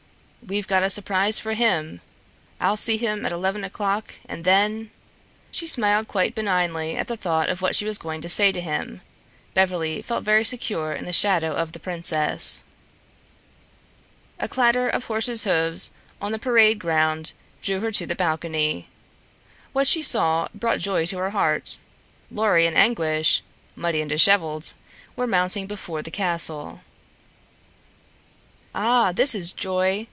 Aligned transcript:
We've 0.47 0.67
got 0.67 0.83
a 0.83 0.89
surprise 0.89 1.39
for 1.39 1.53
him. 1.53 2.01
I'll 2.59 2.75
see 2.75 2.97
him 2.97 3.25
at 3.25 3.31
eleven 3.31 3.63
o'clock, 3.63 4.15
and 4.27 4.43
then" 4.43 4.89
she 5.51 5.67
smiled 5.67 6.09
quite 6.09 6.33
benignly 6.35 6.97
at 6.97 7.07
the 7.07 7.15
thought 7.15 7.47
of 7.47 7.61
what 7.61 7.75
she 7.75 7.85
was 7.85 7.99
going 7.99 8.19
to 8.21 8.27
say 8.27 8.51
to 8.51 8.59
him. 8.59 8.99
Beverly 9.53 10.01
felt 10.01 10.25
very 10.25 10.43
secure 10.43 10.93
in 10.93 11.05
the 11.05 11.13
shadow 11.13 11.53
of 11.53 11.71
the 11.71 11.79
princess. 11.79 12.65
A 14.39 14.49
clatter 14.49 14.89
of 14.89 15.05
horses' 15.05 15.43
hoofs 15.43 15.91
on 16.19 16.31
the 16.33 16.39
parade 16.39 16.79
ground 16.79 17.31
drew 17.61 17.79
her 17.79 17.91
to 17.91 18.07
the 18.07 18.15
balcony. 18.15 18.89
What 19.73 19.87
she 19.87 20.01
saw 20.01 20.49
brought 20.55 20.79
joy 20.79 21.05
to 21.05 21.19
her 21.19 21.29
heart. 21.29 21.77
Lorry 22.31 22.65
and 22.65 22.75
Anguish, 22.75 23.41
muddy 23.75 24.01
and 24.01 24.09
disheveled, 24.09 24.73
were 25.15 25.27
dismounting 25.27 25.67
before 25.67 26.01
the 26.01 26.11
castle. 26.11 26.81
"Ah, 28.75 29.13
this 29.13 29.33
is 29.35 29.51
joy! 29.53 29.99